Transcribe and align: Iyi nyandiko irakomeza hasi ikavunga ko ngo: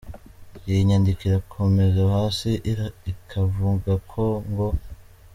Iyi 0.69 0.79
nyandiko 0.87 1.21
irakomeza 1.29 1.99
hasi 2.13 2.49
ikavunga 3.11 3.91
ko 4.11 4.23
ngo: 4.49 4.67